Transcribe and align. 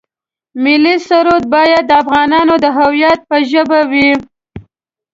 ملي 0.63 0.95
سرود 1.07 1.43
باید 1.55 1.83
د 1.87 1.91
افغانانو 2.03 2.55
د 2.63 2.65
هویت 2.77 3.19
په 3.29 3.37
ژبه 3.51 3.79
وي. 3.91 4.09